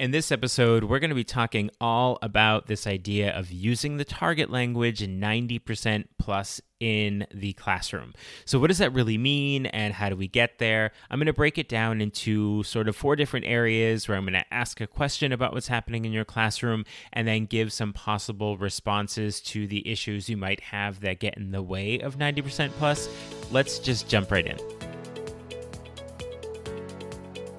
[0.00, 4.04] In this episode, we're going to be talking all about this idea of using the
[4.06, 8.14] target language 90% plus in the classroom.
[8.46, 10.92] So, what does that really mean and how do we get there?
[11.10, 14.42] I'm going to break it down into sort of four different areas where I'm going
[14.42, 18.56] to ask a question about what's happening in your classroom and then give some possible
[18.56, 23.06] responses to the issues you might have that get in the way of 90% plus.
[23.50, 24.79] Let's just jump right in.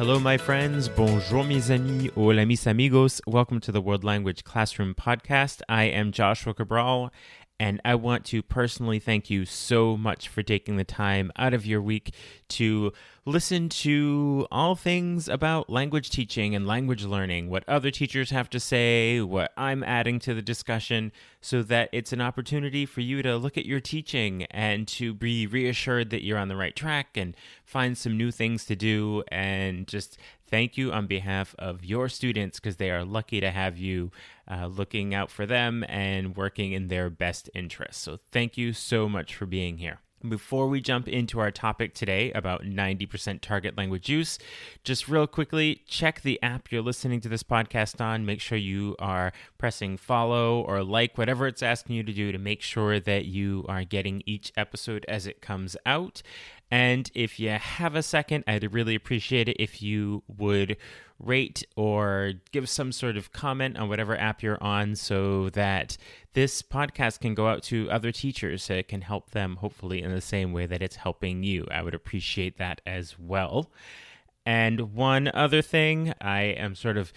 [0.00, 0.88] Hello, my friends.
[0.88, 2.10] Bonjour, mes amis.
[2.16, 3.20] Hola, mis amigos.
[3.26, 5.60] Welcome to the World Language Classroom Podcast.
[5.68, 7.12] I am Joshua Cabral,
[7.60, 11.66] and I want to personally thank you so much for taking the time out of
[11.66, 12.14] your week
[12.48, 12.90] to
[13.26, 18.58] listen to all things about language teaching and language learning, what other teachers have to
[18.58, 23.36] say, what I'm adding to the discussion, so that it's an opportunity for you to
[23.36, 27.36] look at your teaching and to be reassured that you're on the right track and
[27.62, 30.16] find some new things to do and just
[30.50, 34.10] thank you on behalf of your students because they are lucky to have you
[34.50, 38.02] uh, looking out for them and working in their best interest.
[38.02, 40.00] So, thank you so much for being here.
[40.28, 44.38] Before we jump into our topic today about 90% target language use,
[44.84, 48.26] just real quickly, check the app you're listening to this podcast on.
[48.26, 52.38] Make sure you are pressing follow or like, whatever it's asking you to do to
[52.38, 56.20] make sure that you are getting each episode as it comes out.
[56.70, 60.76] And if you have a second, I'd really appreciate it if you would
[61.18, 65.96] rate or give some sort of comment on whatever app you're on so that
[66.32, 70.12] this podcast can go out to other teachers so it can help them hopefully in
[70.14, 71.66] the same way that it's helping you.
[71.70, 73.70] I would appreciate that as well.
[74.46, 77.12] And one other thing, I am sort of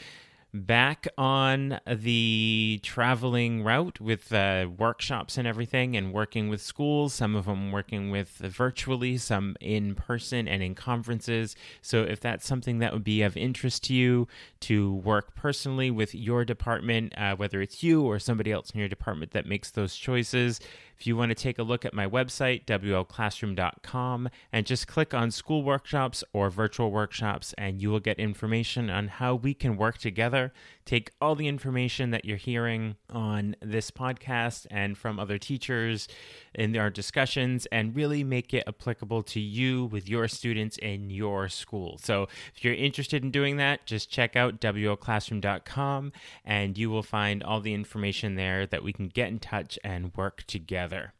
[0.53, 7.35] back on the traveling route with uh, workshops and everything and working with schools some
[7.35, 11.55] of them working with virtually some in person and in conferences.
[11.81, 14.27] So if that's something that would be of interest to you
[14.61, 18.89] to work personally with your department uh, whether it's you or somebody else in your
[18.89, 20.59] department that makes those choices
[20.97, 25.31] if you want to take a look at my website, wlclassroom.com, and just click on
[25.31, 29.97] school workshops or virtual workshops, and you will get information on how we can work
[29.97, 30.53] together,
[30.85, 36.07] take all the information that you're hearing on this podcast and from other teachers
[36.53, 41.49] in our discussions, and really make it applicable to you with your students in your
[41.49, 41.97] school.
[42.01, 46.11] So if you're interested in doing that, just check out wlclassroom.com,
[46.45, 50.15] and you will find all the information there that we can get in touch and
[50.15, 51.13] work together.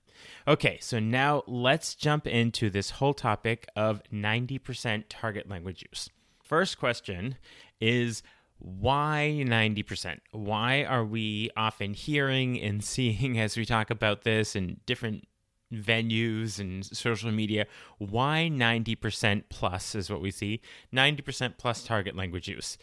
[0.47, 6.09] Okay, so now let's jump into this whole topic of 90% target language use.
[6.43, 7.37] First question
[7.79, 8.23] is
[8.59, 10.19] why 90%?
[10.31, 15.27] Why are we often hearing and seeing as we talk about this in different
[15.73, 17.67] venues and social media?
[17.97, 20.61] Why 90% plus is what we see?
[20.93, 22.77] 90% plus target language use.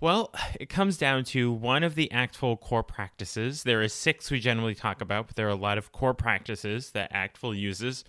[0.00, 3.62] Well, it comes down to one of the ACTFL core practices.
[3.62, 6.90] There are six we generally talk about, but there are a lot of core practices
[6.90, 8.04] that ACTFL uses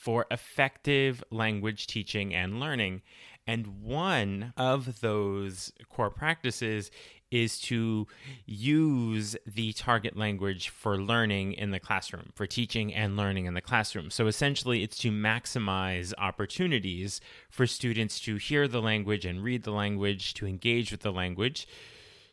[0.00, 3.02] for effective language teaching and learning.
[3.50, 6.88] And one of those core practices
[7.32, 8.06] is to
[8.46, 13.60] use the target language for learning in the classroom, for teaching and learning in the
[13.60, 14.08] classroom.
[14.12, 19.72] So essentially, it's to maximize opportunities for students to hear the language and read the
[19.72, 21.66] language, to engage with the language.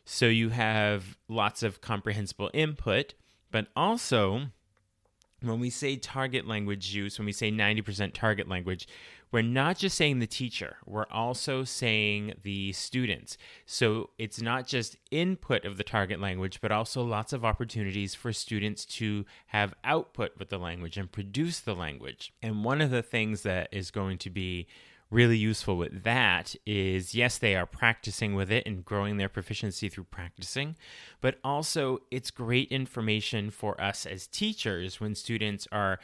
[0.04, 3.14] So you have lots of comprehensible input,
[3.50, 4.50] but also
[5.40, 8.86] when we say target language use, when we say 90% target language,
[9.30, 13.36] we're not just saying the teacher, we're also saying the students.
[13.66, 18.32] So it's not just input of the target language, but also lots of opportunities for
[18.32, 22.32] students to have output with the language and produce the language.
[22.42, 24.66] And one of the things that is going to be
[25.10, 29.88] really useful with that is yes, they are practicing with it and growing their proficiency
[29.88, 30.76] through practicing,
[31.20, 35.98] but also it's great information for us as teachers when students are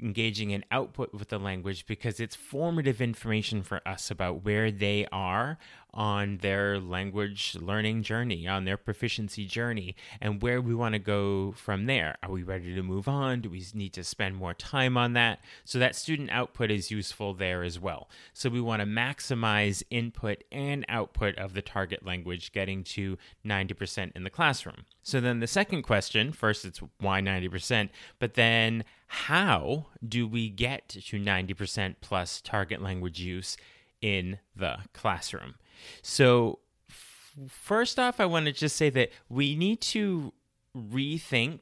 [0.00, 5.06] engaging in output with the language because it's formative information for us about where they
[5.12, 5.58] are
[5.94, 11.52] on their language learning journey, on their proficiency journey, and where we want to go
[11.52, 12.16] from there.
[12.22, 13.40] Are we ready to move on?
[13.40, 15.40] Do we need to spend more time on that?
[15.64, 18.08] So that student output is useful there as well.
[18.32, 24.12] So we want to maximize input and output of the target language, getting to 90%
[24.14, 24.84] in the classroom.
[25.02, 30.88] So then the second question first, it's why 90%, but then how do we get
[30.88, 33.56] to 90% plus target language use
[34.00, 35.54] in the classroom?
[36.02, 40.32] So, f- first off, I want to just say that we need to
[40.76, 41.60] rethink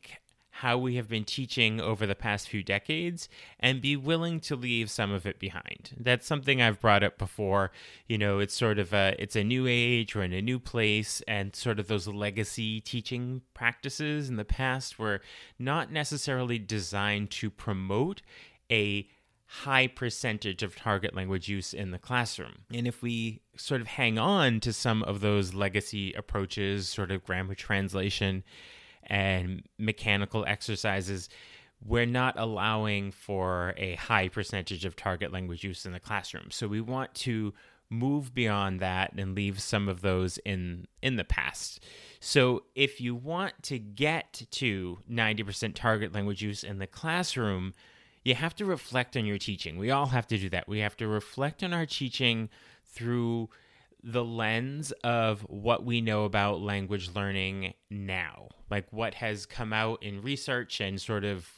[0.56, 3.28] how we have been teaching over the past few decades
[3.58, 5.90] and be willing to leave some of it behind.
[5.98, 7.72] That's something I've brought up before.
[8.06, 11.22] You know, it's sort of a it's a new age, we're in a new place
[11.26, 15.22] and sort of those legacy teaching practices in the past were
[15.58, 18.20] not necessarily designed to promote
[18.70, 19.08] a
[19.52, 22.54] high percentage of target language use in the classroom.
[22.72, 27.22] And if we sort of hang on to some of those legacy approaches, sort of
[27.22, 28.44] grammar translation
[29.02, 31.28] and mechanical exercises,
[31.84, 36.50] we're not allowing for a high percentage of target language use in the classroom.
[36.50, 37.52] So we want to
[37.90, 41.84] move beyond that and leave some of those in in the past.
[42.20, 47.74] So if you want to get to 90% target language use in the classroom,
[48.24, 49.78] you have to reflect on your teaching.
[49.78, 50.68] We all have to do that.
[50.68, 52.48] We have to reflect on our teaching
[52.84, 53.48] through
[54.02, 60.02] the lens of what we know about language learning now, like what has come out
[60.02, 61.48] in research and sort of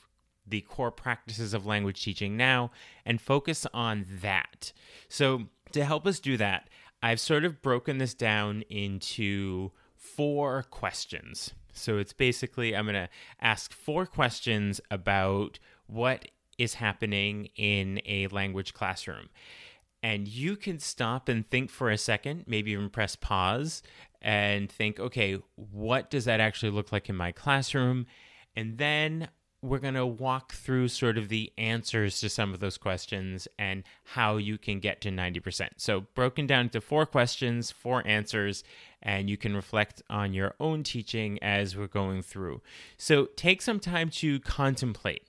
[0.47, 2.71] the core practices of language teaching now,
[3.07, 4.73] and focus on that.
[5.09, 6.69] So, to help us do that,
[7.03, 11.55] I've sort of broken this down into four questions.
[11.73, 13.09] So, it's basically I'm going to
[13.41, 16.27] ask four questions about what
[16.59, 19.29] is happening in a language classroom.
[20.03, 23.83] And you can stop and think for a second, maybe even press pause
[24.21, 28.07] and think, okay, what does that actually look like in my classroom?
[28.55, 29.29] And then
[29.65, 33.83] we're going to walk through sort of the answers to some of those questions and
[34.05, 35.69] how you can get to 90%.
[35.79, 38.63] So, broken down into four questions, four answers,
[39.03, 42.61] and you can reflect on your own teaching as we're going through.
[42.99, 45.23] So, take some time to contemplate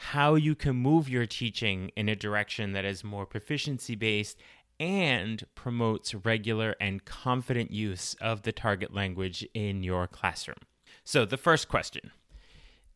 [0.00, 4.38] how you can move your teaching in a direction that is more proficiency based
[4.78, 10.58] and promotes regular and confident use of the target language in your classroom.
[11.02, 12.12] So, the first question.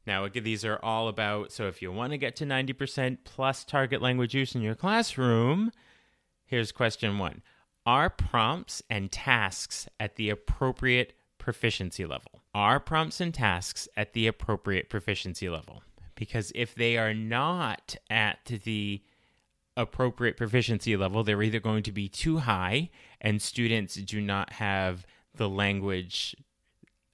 [0.06, 4.00] Now, these are all about so if you want to get to 90% plus target
[4.00, 5.72] language use in your classroom,
[6.46, 7.42] here's question one
[7.84, 12.42] Are prompts and tasks at the appropriate proficiency level?
[12.54, 15.81] Are prompts and tasks at the appropriate proficiency level?
[16.22, 19.02] Because if they are not at the
[19.76, 22.90] appropriate proficiency level, they're either going to be too high
[23.20, 25.04] and students do not have
[25.34, 26.36] the language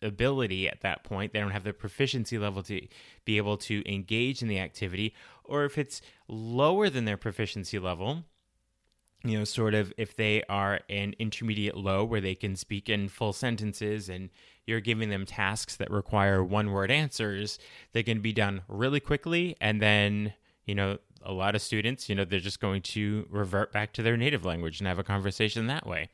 [0.03, 1.33] ability at that point.
[1.33, 2.87] They don't have the proficiency level to
[3.25, 5.15] be able to engage in the activity.
[5.43, 8.25] Or if it's lower than their proficiency level,
[9.25, 13.09] you know, sort of if they are an intermediate low where they can speak in
[13.09, 14.31] full sentences and
[14.67, 17.59] you're giving them tasks that require one word answers,
[17.93, 19.57] they can be done really quickly.
[19.61, 20.35] And then,
[20.67, 24.03] you know, a lot of students, you know, they're just going to revert back to
[24.03, 26.09] their native language and have a conversation that way.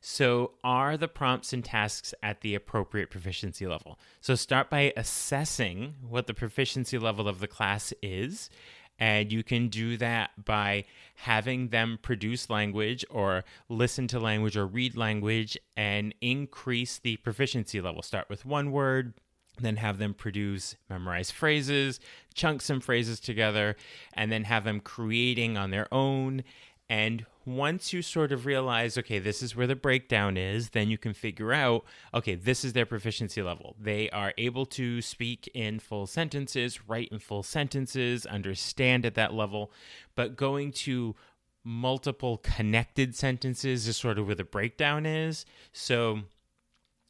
[0.00, 3.98] So, are the prompts and tasks at the appropriate proficiency level?
[4.20, 8.50] So, start by assessing what the proficiency level of the class is
[8.98, 10.84] and you can do that by
[11.16, 17.80] having them produce language or listen to language or read language and increase the proficiency
[17.80, 18.02] level.
[18.02, 19.14] Start with one word,
[19.60, 22.00] then have them produce memorized phrases,
[22.34, 23.76] chunk some phrases together,
[24.12, 26.42] and then have them creating on their own
[26.88, 30.98] and once you sort of realize, okay, this is where the breakdown is, then you
[30.98, 33.74] can figure out, okay, this is their proficiency level.
[33.80, 39.32] They are able to speak in full sentences, write in full sentences, understand at that
[39.32, 39.72] level,
[40.14, 41.16] but going to
[41.64, 45.44] multiple connected sentences is sort of where the breakdown is.
[45.72, 46.20] So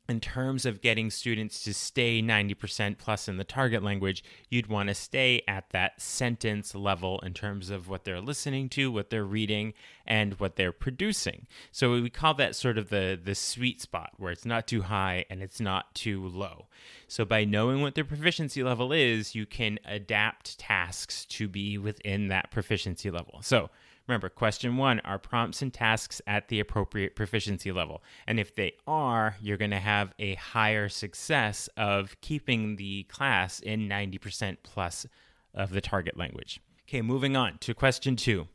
[0.08, 4.88] in terms of getting students to stay 90% plus in the target language, you'd want
[4.88, 9.24] to stay at that sentence level in terms of what they're listening to, what they're
[9.24, 9.74] reading,
[10.06, 11.46] and what they're producing.
[11.72, 15.26] So we call that sort of the, the sweet spot where it's not too high
[15.28, 16.68] and it's not too low.
[17.06, 22.28] So by knowing what their proficiency level is, you can adapt tasks to be within
[22.28, 23.40] that proficiency level.
[23.42, 23.68] So
[24.08, 28.02] Remember, question one are prompts and tasks at the appropriate proficiency level?
[28.26, 33.60] And if they are, you're going to have a higher success of keeping the class
[33.60, 35.06] in 90% plus
[35.52, 36.60] of the target language.
[36.88, 38.48] Okay, moving on to question two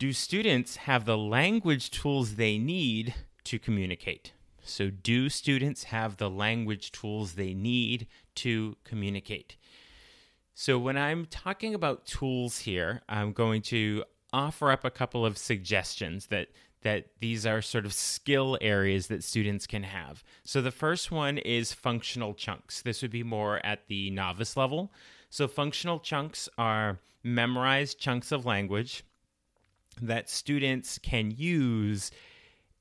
[0.00, 4.32] Do students have the language tools they need to communicate.
[4.64, 9.56] So, do students have the language tools they need to communicate?
[10.52, 15.38] So, when I'm talking about tools here, I'm going to offer up a couple of
[15.38, 16.48] suggestions that
[16.82, 20.22] that these are sort of skill areas that students can have.
[20.44, 22.82] So the first one is functional chunks.
[22.82, 24.92] This would be more at the novice level.
[25.28, 29.02] So functional chunks are memorized chunks of language
[30.00, 32.12] that students can use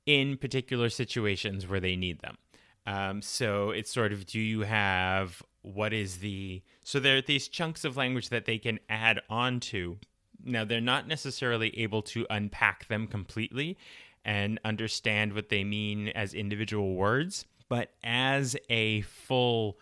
[0.06, 2.38] in particular situations where they need them.
[2.86, 7.50] Um, so it's sort of do you have what is the so there are these
[7.50, 9.98] chunks of language that they can add on to
[10.44, 13.77] now, they're not necessarily able to unpack them completely
[14.24, 19.77] and understand what they mean as individual words, but as a full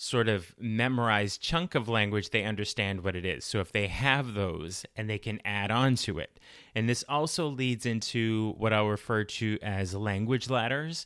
[0.00, 3.44] sort of memorized chunk of language, they understand what it is.
[3.44, 6.38] So if they have those and they can add on to it.
[6.74, 11.04] And this also leads into what I'll refer to as language ladders.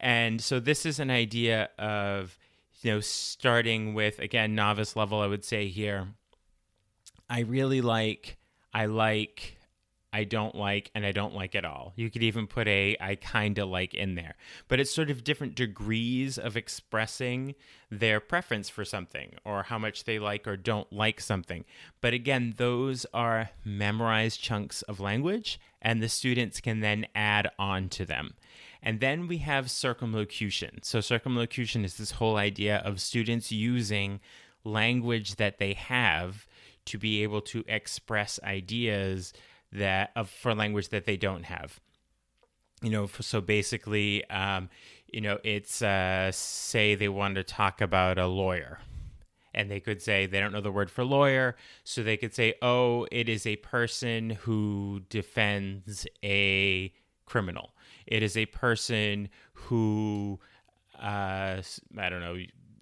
[0.00, 2.36] And so this is an idea of,
[2.82, 6.08] you know, starting with, again, novice level, I would say here,
[7.28, 8.36] I really like,
[8.72, 9.56] I like,
[10.14, 11.92] I don't like, and I don't like at all.
[11.96, 14.36] You could even put a I kind of like in there.
[14.68, 17.56] But it's sort of different degrees of expressing
[17.90, 21.64] their preference for something or how much they like or don't like something.
[22.00, 27.88] But again, those are memorized chunks of language, and the students can then add on
[27.90, 28.34] to them.
[28.80, 30.78] And then we have circumlocution.
[30.82, 34.20] So, circumlocution is this whole idea of students using
[34.62, 36.46] language that they have
[36.86, 39.32] to be able to express ideas
[39.72, 41.80] that of for language that they don't have.
[42.82, 44.68] You know so basically um,
[45.10, 48.80] you know it's uh, say they want to talk about a lawyer
[49.54, 52.54] and they could say they don't know the word for lawyer so they could say
[52.60, 56.92] oh it is a person who defends a
[57.24, 57.72] criminal.
[58.06, 60.38] It is a person who
[61.00, 61.62] uh,
[61.98, 62.36] i don't know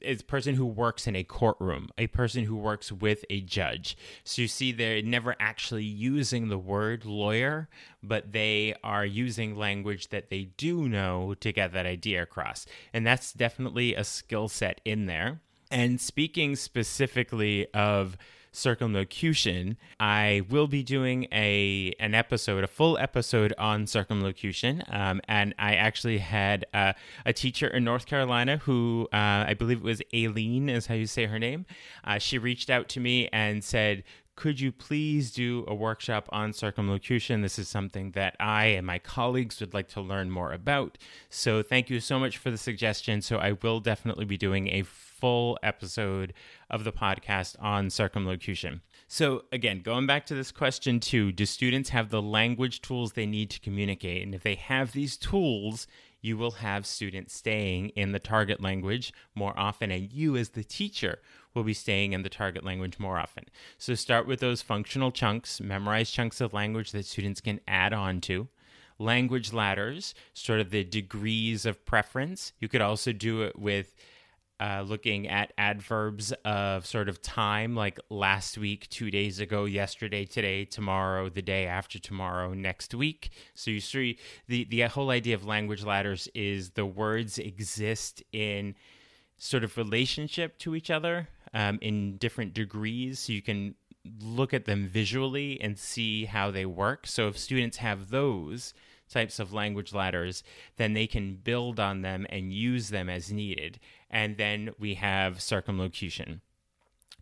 [0.05, 3.97] is a person who works in a courtroom, a person who works with a judge.
[4.25, 7.69] So you see, they're never actually using the word lawyer,
[8.03, 12.67] but they are using language that they do know to get that idea across.
[12.93, 15.41] And that's definitely a skill set in there.
[15.71, 18.17] And speaking specifically of
[18.53, 24.83] circumlocution, I will be doing a an episode, a full episode on circumlocution.
[24.89, 26.93] Um, and I actually had uh,
[27.27, 31.07] a teacher in North Carolina who uh, I believe it was Aileen, is how you
[31.07, 31.67] say her name.
[32.05, 34.05] Uh, she reached out to me and said,
[34.35, 37.43] could you please do a workshop on circumlocution?
[37.43, 40.97] This is something that I and my colleagues would like to learn more about.
[41.29, 43.21] So, thank you so much for the suggestion.
[43.21, 44.85] So, I will definitely be doing a
[45.23, 46.35] full episode
[46.69, 48.81] of the podcast on circumlocution.
[49.07, 53.25] So, again, going back to this question too, do students have the language tools they
[53.25, 54.25] need to communicate?
[54.25, 55.87] And if they have these tools,
[56.21, 60.65] you will have students staying in the target language more often, and you, as the
[60.65, 61.21] teacher,
[61.55, 63.45] will be staying in the target language more often.
[63.79, 68.21] So, start with those functional chunks, memorize chunks of language that students can add on
[68.23, 68.49] to
[68.99, 72.53] language ladders, sort of the degrees of preference.
[72.59, 73.95] You could also do it with
[74.63, 80.25] uh, looking at adverbs of sort of time, like last week, two days ago, yesterday,
[80.25, 83.31] today, tomorrow, the day after tomorrow, next week.
[83.55, 88.77] So you see, the the whole idea of language ladders is the words exist in
[89.37, 93.75] sort of relationship to each other um, in different degrees, so you can
[94.21, 97.09] look at them visually and see how they work.
[97.09, 98.75] So if students have those
[99.13, 100.43] types of language ladders,
[100.77, 103.79] then they can build on them and use them as needed.
[104.11, 106.41] And then we have circumlocution,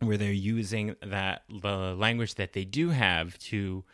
[0.01, 3.85] where they're using that the language that they do have to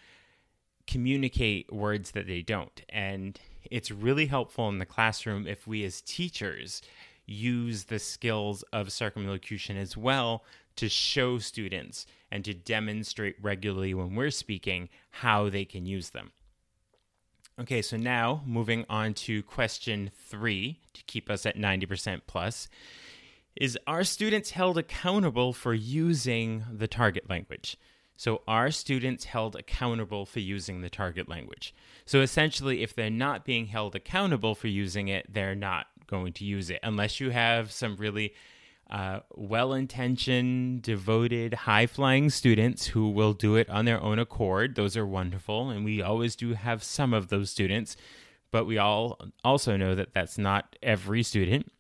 [0.86, 2.82] communicate words that they don't.
[2.88, 3.38] And
[3.70, 6.80] it's really helpful in the classroom if we as teachers
[7.26, 10.44] use the skills of circumlocution as well
[10.76, 16.30] to show students and to demonstrate regularly when we're speaking how they can use them.
[17.58, 22.68] Okay, so now moving on to question three to keep us at 90% plus
[23.56, 27.78] is are students held accountable for using the target language?
[28.18, 31.74] So, are students held accountable for using the target language?
[32.06, 36.44] So, essentially, if they're not being held accountable for using it, they're not going to
[36.44, 38.32] use it unless you have some really
[38.90, 44.74] uh, well intentioned, devoted, high flying students who will do it on their own accord.
[44.74, 45.70] Those are wonderful.
[45.70, 47.96] And we always do have some of those students,
[48.50, 51.72] but we all also know that that's not every student.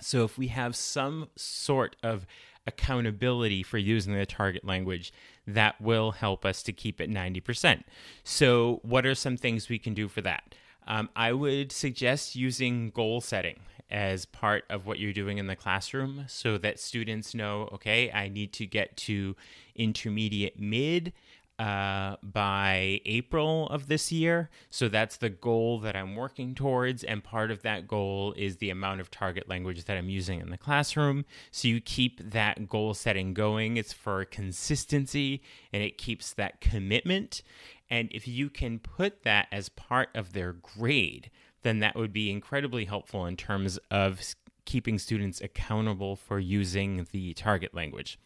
[0.00, 2.26] So if we have some sort of
[2.66, 5.12] accountability for using the target language,
[5.46, 7.82] that will help us to keep it 90%.
[8.22, 10.54] So, what are some things we can do for that?
[10.86, 13.60] Um, I would suggest using goal setting
[13.90, 18.28] as part of what you're doing in the classroom so that students know okay, I
[18.28, 19.36] need to get to
[19.74, 21.12] intermediate mid
[21.58, 24.50] uh, by April of this year.
[24.70, 27.04] So that's the goal that I'm working towards.
[27.04, 30.50] And part of that goal is the amount of target language that I'm using in
[30.50, 31.24] the classroom.
[31.52, 33.76] So you keep that goal setting going.
[33.76, 37.42] It's for consistency and it keeps that commitment.
[37.88, 41.30] And if you can put that as part of their grade,
[41.64, 44.22] then that would be incredibly helpful in terms of
[44.64, 48.18] keeping students accountable for using the target language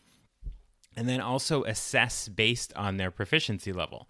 [0.99, 4.09] and then also assess based on their proficiency level.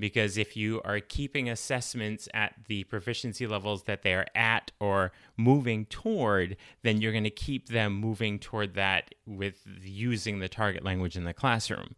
[0.00, 5.12] Because if you are keeping assessments at the proficiency levels that they are at or
[5.36, 10.82] moving toward, then you're going to keep them moving toward that with using the target
[10.82, 11.94] language in the classroom.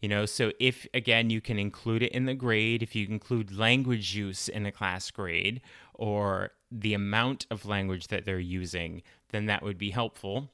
[0.00, 3.56] You know, so if again you can include it in the grade, if you include
[3.56, 5.60] language use in a class grade
[6.02, 10.50] or the amount of language that they're using, then that would be helpful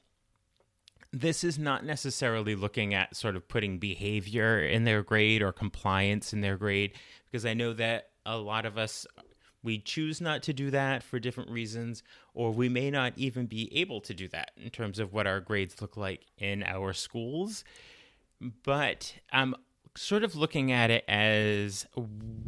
[1.11, 6.33] this is not necessarily looking at sort of putting behavior in their grade or compliance
[6.33, 6.93] in their grade,
[7.25, 9.07] because I know that a lot of us
[9.61, 12.03] we choose not to do that for different reasons,
[12.33, 15.41] or we may not even be able to do that in terms of what our
[15.41, 17.65] grades look like in our schools.
[18.63, 19.55] But I'm
[19.97, 21.85] sort of looking at it as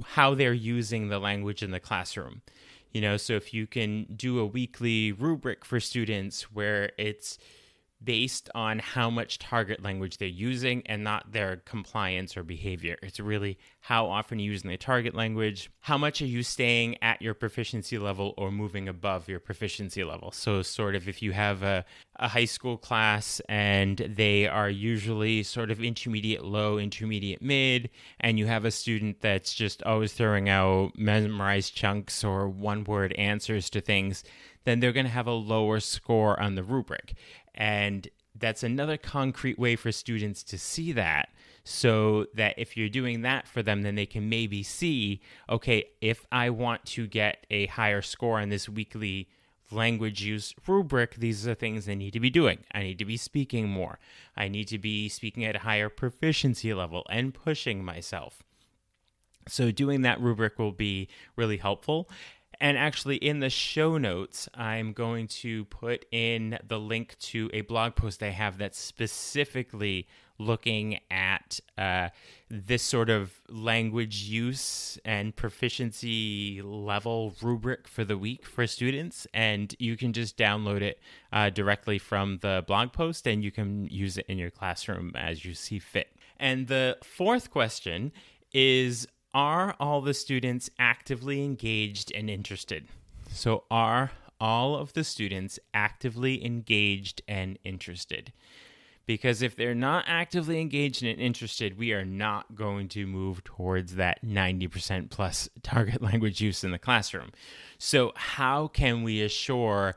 [0.06, 2.44] how they're using the language in the classroom.
[2.92, 7.38] You know, so if you can do a weekly rubric for students where it's
[8.04, 12.98] based on how much target language they're using and not their compliance or behavior.
[13.04, 17.22] It's really how often you're using the target language, how much are you staying at
[17.22, 20.32] your proficiency level or moving above your proficiency level.
[20.32, 21.86] So, sort of if you have a,
[22.18, 27.90] a high school class and they are usually sort of intermediate low, intermediate mid,
[28.20, 33.14] and you have a student that's just always throwing out memorized chunks or one word
[33.14, 34.24] answers to things
[34.64, 37.14] then they're going to have a lower score on the rubric.
[37.56, 41.30] And that's another concrete way for students to see that
[41.64, 46.26] so that if you're doing that for them then they can maybe see okay if
[46.32, 49.30] i want to get a higher score on this weekly
[49.72, 52.60] language use rubric these are things i need to be doing.
[52.74, 54.00] I need to be speaking more.
[54.36, 58.44] I need to be speaking at a higher proficiency level and pushing myself.
[59.48, 62.10] So doing that rubric will be really helpful
[62.62, 67.62] and actually, in the show notes, I'm going to put in the link to a
[67.62, 72.10] blog post I have that's specifically looking at uh,
[72.52, 79.26] this sort of language use and proficiency level rubric for the week for students.
[79.34, 81.00] And you can just download it
[81.34, 85.44] uh, directly from the blog post and you can use it in your classroom as
[85.44, 86.16] you see fit.
[86.38, 88.12] And the fourth question
[88.54, 92.88] is are all the students actively engaged and interested?
[93.32, 98.34] So, are all of the students actively engaged and interested?
[99.06, 103.96] Because if they're not actively engaged and interested, we are not going to move towards
[103.96, 107.32] that 90% plus target language use in the classroom.
[107.78, 109.96] So, how can we assure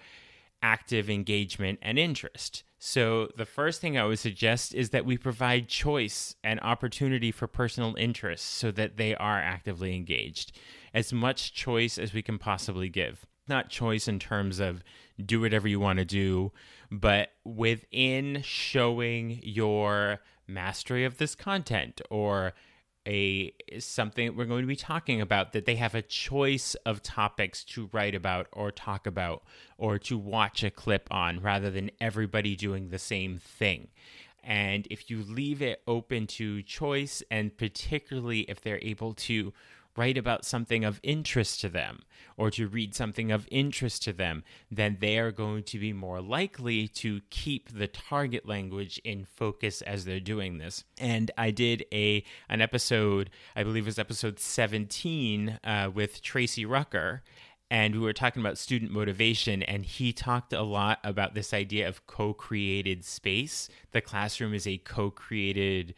[0.62, 2.62] active engagement and interest?
[2.86, 7.46] So, the first thing I would suggest is that we provide choice and opportunity for
[7.46, 10.52] personal interests so that they are actively engaged.
[10.92, 13.24] As much choice as we can possibly give.
[13.48, 14.84] Not choice in terms of
[15.18, 16.52] do whatever you want to do,
[16.90, 22.52] but within showing your mastery of this content or
[23.06, 27.64] a something we're going to be talking about that they have a choice of topics
[27.64, 29.42] to write about or talk about
[29.76, 33.88] or to watch a clip on rather than everybody doing the same thing.
[34.42, 39.52] And if you leave it open to choice and particularly if they're able to
[39.96, 42.02] write about something of interest to them
[42.36, 46.20] or to read something of interest to them, then they are going to be more
[46.20, 50.84] likely to keep the target language in focus as they're doing this.
[50.98, 56.66] And I did a an episode, I believe it was episode 17 uh, with Tracey
[56.66, 57.22] Rucker,
[57.70, 61.88] and we were talking about student motivation and he talked a lot about this idea
[61.88, 65.94] of co-created space the classroom is a co-created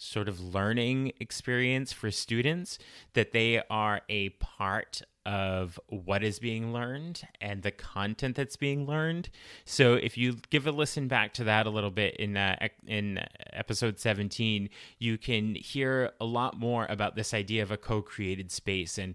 [0.00, 2.78] sort of learning experience for students
[3.12, 8.86] that they are a part of what is being learned and the content that's being
[8.86, 9.28] learned.
[9.66, 13.20] So if you give a listen back to that a little bit in uh, in
[13.52, 18.96] episode 17, you can hear a lot more about this idea of a co-created space
[18.96, 19.14] and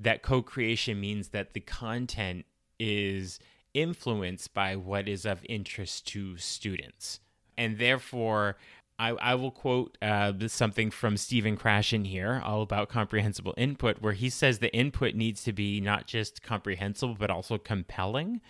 [0.00, 2.44] that co-creation means that the content
[2.80, 3.38] is
[3.72, 7.20] influenced by what is of interest to students.
[7.56, 8.56] And therefore,
[8.98, 14.12] I, I will quote uh, something from Stephen Krashen here, all about comprehensible input, where
[14.12, 18.40] he says the input needs to be not just comprehensible, but also compelling.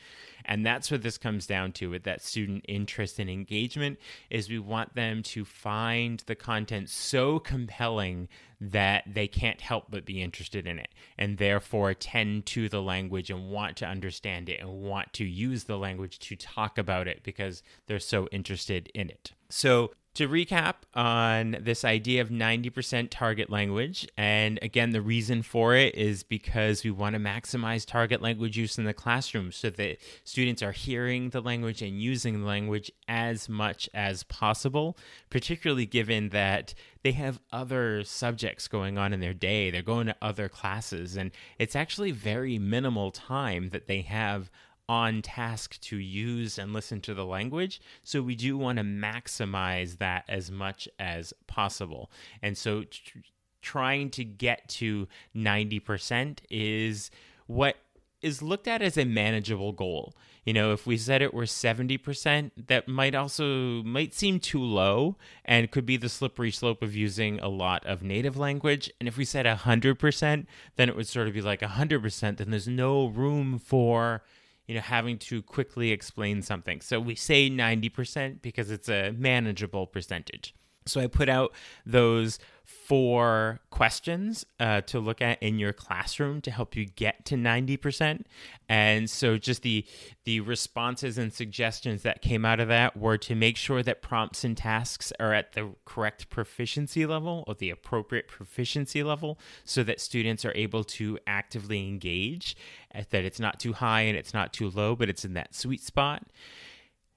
[0.45, 4.59] And that's what this comes down to with that student interest and engagement is we
[4.59, 8.29] want them to find the content so compelling
[8.61, 13.31] that they can't help but be interested in it and therefore tend to the language
[13.31, 17.23] and want to understand it and want to use the language to talk about it
[17.23, 19.33] because they're so interested in it.
[19.49, 25.75] So to recap on this idea of 90% target language, and again, the reason for
[25.75, 29.99] it is because we want to maximize target language use in the classroom so that
[30.23, 34.97] students are hearing the language and using the language as much as possible,
[35.31, 39.71] particularly given that they have other subjects going on in their day.
[39.71, 44.49] They're going to other classes, and it's actually very minimal time that they have
[44.89, 47.81] on task to use and listen to the language.
[48.03, 52.11] So we do want to maximize that as much as possible.
[52.43, 53.19] And so tr-
[53.63, 57.11] trying to get to 90% is
[57.47, 57.77] what
[58.21, 60.15] is looked at as a manageable goal.
[60.45, 65.17] You know, if we said it were 70%, that might also might seem too low
[65.45, 68.91] and could be the slippery slope of using a lot of native language.
[68.99, 72.69] And if we said 100%, then it would sort of be like 100%, then there's
[72.69, 74.23] no room for
[74.67, 76.81] you know, having to quickly explain something.
[76.81, 80.55] So we say 90% because it's a manageable percentage.
[80.87, 81.53] So I put out
[81.87, 87.35] those four questions uh, to look at in your classroom to help you get to
[87.35, 88.25] 90%.
[88.69, 89.85] And so just the
[90.25, 94.43] the responses and suggestions that came out of that were to make sure that prompts
[94.43, 100.01] and tasks are at the correct proficiency level or the appropriate proficiency level so that
[100.01, 102.57] students are able to actively engage,
[102.95, 105.83] that it's not too high and it's not too low, but it's in that sweet
[105.83, 106.23] spot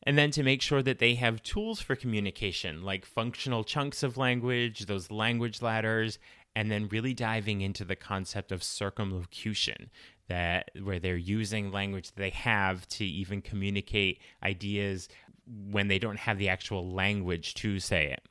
[0.07, 4.15] and then to make sure that they have tools for communication like functional chunks of
[4.15, 6.17] language, those language ladders,
[6.55, 9.89] and then really diving into the concept of circumlocution
[10.29, 15.09] that where they're using language that they have to even communicate ideas
[15.45, 18.21] when they don't have the actual language to say it.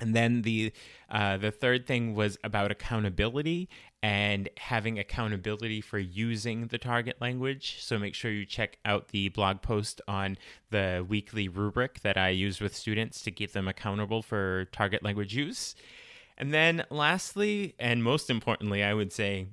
[0.00, 0.72] And then the
[1.10, 3.68] uh, the third thing was about accountability
[4.02, 7.78] and having accountability for using the target language.
[7.80, 10.36] So make sure you check out the blog post on
[10.70, 15.34] the weekly rubric that I use with students to keep them accountable for target language
[15.34, 15.74] use.
[16.38, 19.48] And then lastly, and most importantly, I would say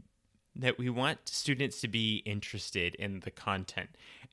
[0.55, 3.89] that we want students to be interested in the content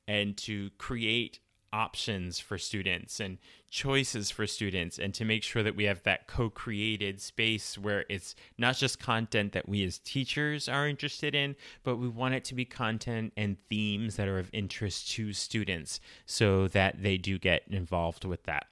[0.07, 1.39] and to create
[1.73, 3.37] options for students and
[3.69, 8.35] choices for students and to make sure that we have that co-created space where it's
[8.57, 12.55] not just content that we as teachers are interested in but we want it to
[12.55, 17.63] be content and themes that are of interest to students so that they do get
[17.69, 18.65] involved with that.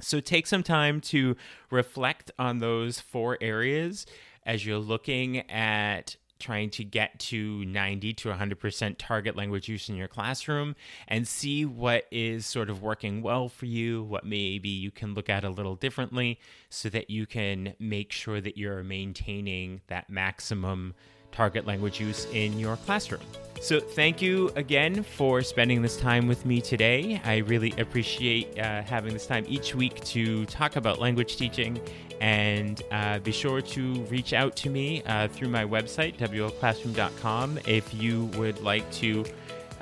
[0.00, 1.36] So take some time to
[1.70, 4.06] reflect on those four areas
[4.44, 9.96] as you're looking at trying to get to 90 to 100% target language use in
[9.96, 10.76] your classroom
[11.08, 15.30] and see what is sort of working well for you, what maybe you can look
[15.30, 20.92] at a little differently so that you can make sure that you're maintaining that maximum
[21.34, 23.20] target language use in your classroom.
[23.60, 27.20] So, thank you again for spending this time with me today.
[27.24, 31.80] I really appreciate uh, having this time each week to talk about language teaching.
[32.20, 37.92] And uh, be sure to reach out to me uh, through my website, wlclassroom.com, if
[37.94, 39.24] you would like to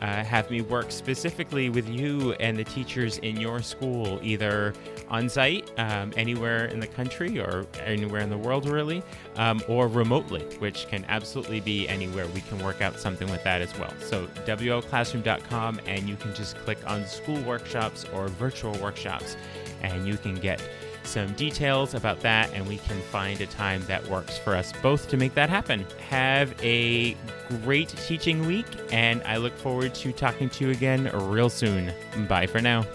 [0.03, 4.75] uh, have me work specifically with you and the teachers in your school, either
[5.09, 9.01] on site, um, anywhere in the country or anywhere in the world, really,
[9.37, 12.27] um, or remotely, which can absolutely be anywhere.
[12.35, 13.95] We can work out something with that as well.
[14.01, 19.37] So, WLClassroom.com, and you can just click on school workshops or virtual workshops,
[19.83, 20.61] and you can get
[21.05, 25.09] some details about that, and we can find a time that works for us both
[25.11, 25.85] to make that happen.
[26.09, 27.17] Have a
[27.65, 31.93] great teaching week, and I look forward to talking to you again real soon.
[32.29, 32.87] Bye for now.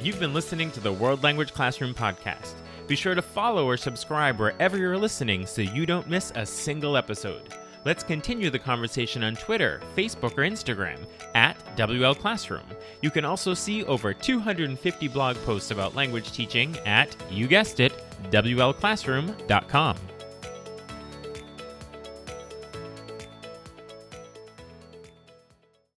[0.00, 2.52] You've been listening to the World Language Classroom podcast.
[2.86, 6.98] Be sure to follow or subscribe wherever you're listening so you don't miss a single
[6.98, 7.54] episode.
[7.84, 10.98] Let's continue the conversation on Twitter, Facebook, or Instagram
[11.34, 12.64] at WL Classroom.
[13.02, 17.92] You can also see over 250 blog posts about language teaching at, you guessed it,
[18.30, 19.96] WLClassroom.com.